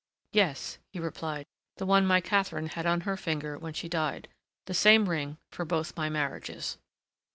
"Yes," 0.33 0.79
he 0.91 0.99
replied, 0.99 1.45
"the 1.77 1.85
one 1.85 2.07
my 2.07 2.21
Catherine 2.21 2.69
had 2.69 2.87
on 2.87 3.01
her 3.01 3.15
finger 3.15 3.55
when 3.59 3.73
she 3.73 3.87
died. 3.87 4.27
The 4.65 4.73
same 4.73 5.07
ring 5.07 5.37
for 5.51 5.63
both 5.63 5.95
my 5.95 6.09
marriages." 6.09 6.79